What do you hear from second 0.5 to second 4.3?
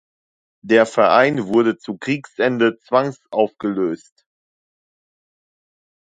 Der Verein wurde zu Kriegsende zwangsaufgelöst.